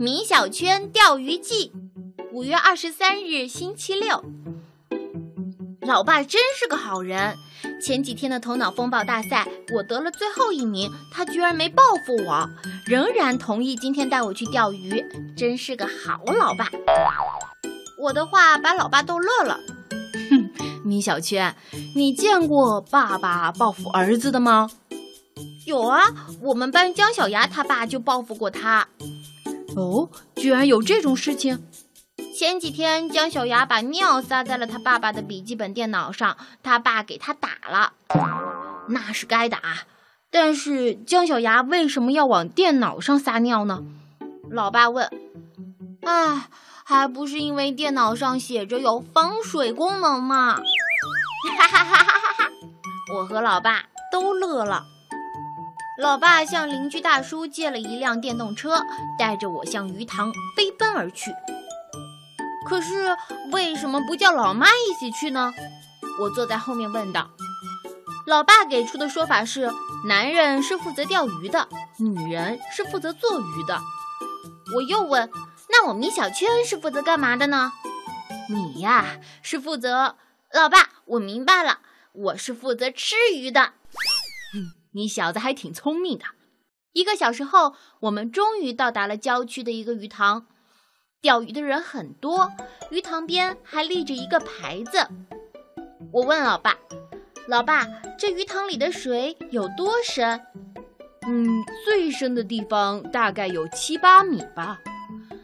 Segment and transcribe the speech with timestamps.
[0.00, 1.72] 米小圈钓鱼记，
[2.30, 4.24] 五月二十三日，星期六。
[5.80, 7.34] 老爸真是个好人。
[7.82, 12.48] 前几天的头脑风暴大赛，我得了最后一名，他居然没报复我，
[12.86, 15.04] 仍然同意今天带我去钓鱼，
[15.36, 16.70] 真是个好老爸。
[17.98, 19.58] 我的话把老爸逗乐了。
[20.30, 20.50] 哼，
[20.84, 21.56] 米小圈，
[21.96, 24.70] 你见过爸爸报复儿子的吗？
[25.66, 26.04] 有啊，
[26.40, 28.86] 我们班姜小牙他爸就报复过他。
[29.76, 31.62] 哦，居然有这种事情！
[32.36, 37.92] 前几天姜小牙把尿撒在了他爸爸的笔记本电脑上，他爸给他打了，
[38.88, 39.60] 那是该打。
[40.30, 43.82] 但是姜小牙为什么要往电脑上撒尿呢？
[44.50, 45.10] 老爸问。
[46.02, 46.48] 哎，
[46.84, 50.56] 还不是因为电脑上写着有防水功能嘛！
[50.56, 52.50] 哈哈哈哈哈哈！
[53.14, 54.86] 我和老爸都乐了。
[55.98, 58.80] 老爸向邻居大叔借了一辆电动车，
[59.18, 61.34] 带着我向鱼塘飞奔而去。
[62.64, 63.16] 可是
[63.50, 65.52] 为什么不叫老妈一起去呢？
[66.20, 67.28] 我坐在后面问道。
[68.26, 69.72] 老爸给出的说法是：
[70.06, 73.80] 男人是负责钓鱼的，女人是负责做鱼的。
[74.76, 75.28] 我又问：
[75.68, 77.72] 那我米小圈是负责干嘛的呢？
[78.48, 80.14] 你呀，是负责……
[80.52, 81.80] 老爸，我明白了，
[82.12, 83.72] 我是负责吃鱼的。
[84.92, 86.24] 你小子还挺聪明的。
[86.92, 90.46] 一个小时后，我们终于到达了郊区的一个鱼塘。
[91.20, 92.52] 钓鱼的人很多，
[92.90, 95.08] 鱼塘边还立着一个牌子。
[96.12, 96.76] 我问老爸
[97.46, 97.86] ：“老爸，
[98.18, 100.40] 这鱼塘里的水有多深
[101.26, 104.80] ？”“嗯，最深的地方大概有七八米吧。”“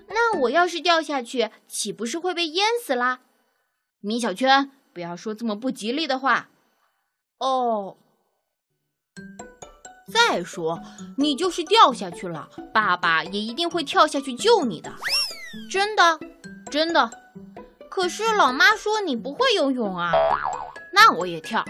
[0.08, 3.20] 那我要是掉下去，岂不是会被淹死啦
[4.00, 6.48] ？”“米小圈，不要说这么不吉利的话。
[7.38, 7.96] ”“哦。”
[10.12, 10.80] 再说，
[11.16, 14.92] 你就是掉下去了，爸爸也一定会跳下去救你的。
[15.70, 16.18] 真的，
[16.70, 17.10] 真的。
[17.88, 20.12] 可是老妈说你不会游泳啊。
[20.92, 21.64] 那我也跳，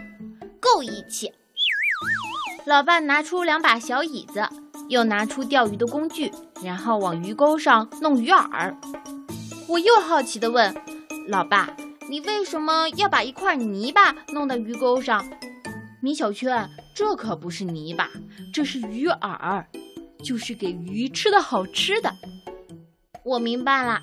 [0.61, 1.33] 够义气。
[2.65, 4.47] 老爸拿出两把小椅子，
[4.89, 8.75] 又拿出钓鱼的工具，然后往鱼钩上弄鱼饵。
[9.69, 10.75] 我又好奇地问
[11.29, 11.75] ：“老爸，
[12.09, 15.25] 你为什么要把一块泥巴弄到鱼钩上？”
[16.03, 16.69] 米小圈。
[16.95, 18.09] 这可不是泥巴，
[18.53, 19.65] 这是鱼饵，
[20.23, 22.15] 就是给鱼吃的好吃的。
[23.25, 24.01] 我明白了，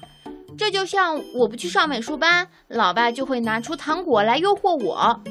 [0.57, 5.21] 这就像我不去上美术班，老爸就会拿出糖果来诱惑我。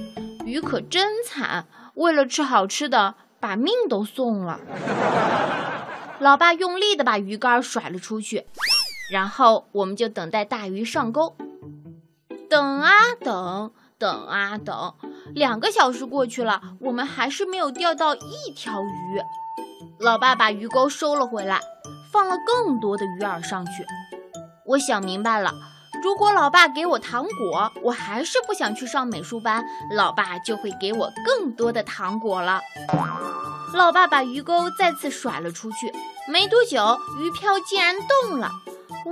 [0.46, 4.58] 鱼可真惨，为了吃好吃的，把命都送了。
[6.18, 8.46] 老爸用力地把鱼竿甩了出去，
[9.12, 11.36] 然后我们就等待大鱼上钩。
[12.48, 14.94] 等啊等，等啊等。
[15.34, 19.22] 两个小时过去了，我们还是没有钓到一条鱼。
[19.98, 21.60] 老爸把鱼钩收了回来，
[22.12, 23.84] 放了更多的鱼饵上去。
[24.66, 25.52] 我想明白了，
[26.02, 29.64] 如果老爸给我糖果，我还是不想去上美术班，
[29.94, 32.60] 老爸就会给我更多的糖果了。
[33.74, 35.92] 老爸把鱼钩再次甩了出去，
[36.28, 38.50] 没多久，鱼漂竟然动了。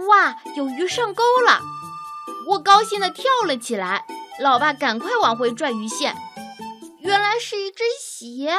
[0.08, 1.60] 哇，有鱼上钩了！
[2.50, 4.04] 我高兴地跳了起来。
[4.40, 6.14] 老爸，赶快往回拽鱼线，
[7.00, 8.52] 原来是一只鞋。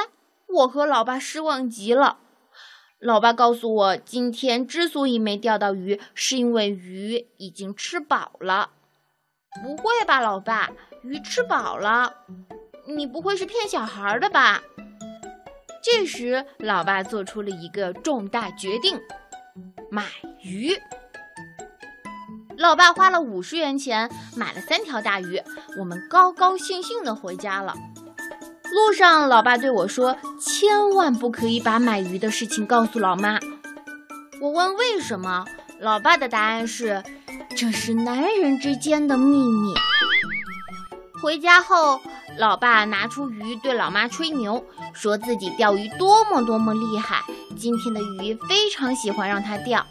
[0.48, 2.18] 我和老爸失望极了。
[3.00, 8.72] 老爸告诉我，今天之所以没钓到鱼，是因为鱼已经吃饱了。
[9.64, 10.70] 不会吧，老爸，
[11.04, 12.14] 鱼吃饱了？
[12.86, 14.62] 你不会是骗小孩的吧？
[15.82, 19.00] 这时，老爸做出了一个重大决定：
[19.90, 20.06] 买
[20.42, 20.78] 鱼。
[22.60, 25.42] 老爸花了五十元钱买了三条大鱼，
[25.78, 27.74] 我们高高兴兴地回家了。
[28.74, 33.40] 路上，老爸对我说：“千万不可以把买鱼的事情告诉老妈。”
[34.42, 35.46] 我问为什么，
[35.80, 37.02] 老爸的答案是
[37.56, 39.74] ：“这是男人之间的秘密。”
[41.24, 42.02] 回家后，
[42.38, 47.24] 老爸拿出鱼对老妈吹牛，说自己钓鱼多么多么厉害，
[47.58, 49.86] 今天的鱼非常喜欢让他钓。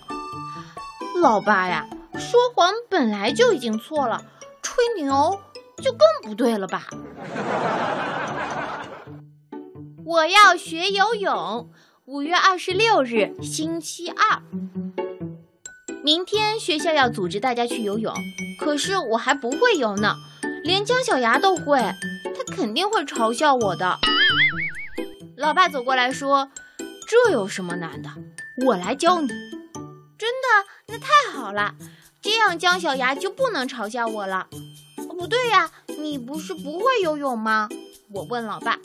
[1.23, 1.87] 老爸呀！
[2.19, 4.21] 说谎本来就已经错了，
[4.61, 5.41] 吹牛
[5.83, 6.87] 就更不对了吧？
[10.05, 11.71] 我要学游泳。
[12.07, 14.43] 五月二十六日，星期二，
[16.03, 18.15] 明天学校要组织大家去游泳，
[18.59, 20.15] 可是我还不会游呢，
[20.65, 23.99] 连姜小牙都会，他肯定会嘲笑我的。
[25.37, 26.51] 老爸走过来说
[27.07, 28.09] ：“这有什么难的？
[28.67, 29.29] 我来教你。”
[30.19, 30.67] 真的？
[30.87, 31.75] 那太好了。
[32.31, 34.49] 这样姜小牙就不能嘲笑我了。
[35.09, 37.71] 不对呀，你不是不会游泳吗？
[38.13, 38.79] 我问老爸。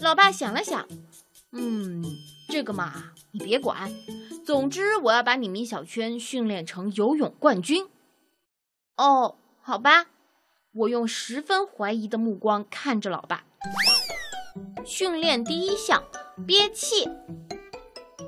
[0.00, 0.86] 老爸想了想，
[1.52, 2.04] 嗯，
[2.50, 3.90] 这个嘛，你别管。
[4.44, 7.88] 总之，我要把你米小圈训练成游泳冠军。
[8.98, 10.08] 哦，好吧。
[10.72, 13.44] 我用十分怀疑的目光看着老爸。
[14.84, 16.04] 训练第一项，
[16.46, 17.08] 憋气。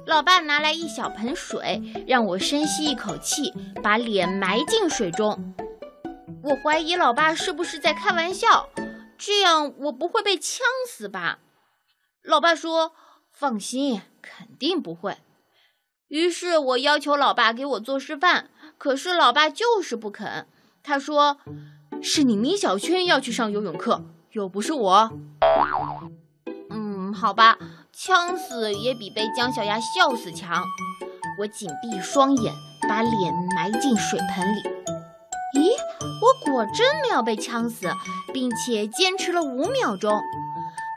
[0.07, 3.53] 老爸拿来一小盆水，让我深吸一口气，
[3.83, 5.55] 把脸埋进水中。
[6.43, 8.69] 我怀疑老爸是不是在开玩笑，
[9.17, 11.39] 这样我不会被呛死吧？
[12.23, 12.93] 老爸说
[13.33, 15.17] ：“放心，肯定不会。”
[16.09, 20.47] 于是我要求老爸给我做示范，可是老爸就是不肯。
[20.83, 21.39] 他说
[22.03, 25.11] ：“是你米小圈要去上游泳课，又不是我。”
[26.69, 27.59] 嗯，好吧。
[27.97, 30.65] 呛死也比被姜小牙笑死强。
[31.39, 32.53] 我紧闭双眼，
[32.89, 34.63] 把脸埋进水盆里。
[35.57, 35.71] 咦，
[36.21, 37.93] 我果真没有被呛死，
[38.33, 40.21] 并且坚持了五秒钟。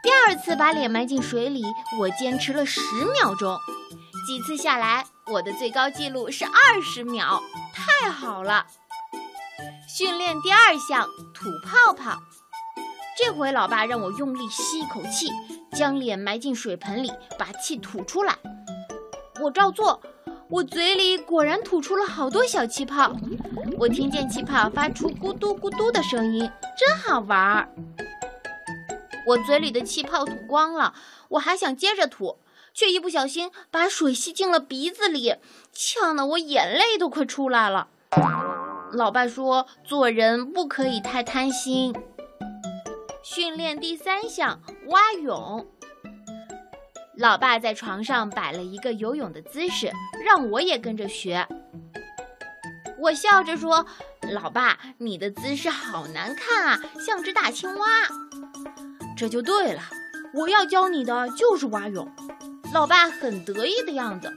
[0.03, 1.63] 第二次把脸埋进水里，
[1.99, 2.81] 我坚持了十
[3.13, 3.57] 秒钟。
[4.27, 7.41] 几次下来，我的最高记录是二十秒，
[7.73, 8.65] 太好了！
[9.87, 12.19] 训练第二项，吐泡泡。
[13.17, 15.31] 这回老爸让我用力吸一口气。
[15.73, 18.35] 将脸埋进水盆里，把气吐出来。
[19.41, 20.01] 我照做，
[20.49, 23.15] 我嘴里果然吐出了好多小气泡。
[23.77, 27.69] 我听见气泡发出咕嘟咕嘟的声音，真好玩儿。
[29.27, 30.93] 我嘴里的气泡吐光了，
[31.29, 32.37] 我还想接着吐，
[32.73, 35.35] 却一不小心把水吸进了鼻子里，
[35.73, 37.89] 呛得我眼泪都快出来了。
[38.93, 41.93] 老爸说，做人不可以太贪心。
[43.29, 45.67] 训练第三项蛙泳。
[47.17, 49.91] 老爸在床上摆了一个游泳的姿势，
[50.25, 51.45] 让我也跟着学。
[52.97, 53.85] 我笑着说
[54.31, 57.85] ：“老爸，你的姿势好难看啊，像只大青蛙。”
[59.17, 59.81] 这就对了，
[60.33, 62.09] 我要教你的就是蛙泳。
[62.73, 64.31] 老爸很得意的样子，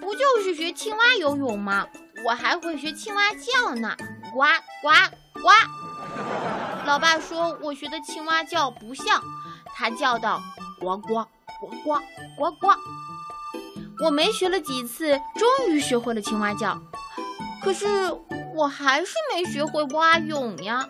[0.00, 1.86] 不就是学青蛙游泳吗？
[2.24, 3.96] 我还会学青蛙叫呢，
[4.32, 4.40] 呱
[4.82, 4.90] 呱
[5.40, 5.75] 呱。
[6.86, 9.20] 老爸说：“我学的青蛙叫不像，
[9.74, 10.40] 他叫道：
[10.80, 11.14] 呱呱
[11.60, 12.00] 呱呱
[12.38, 12.68] 呱呱。”
[14.04, 16.78] 我没学了几次，终于学会了青蛙叫，
[17.60, 17.86] 可是
[18.54, 20.88] 我还是没学会蛙泳呀。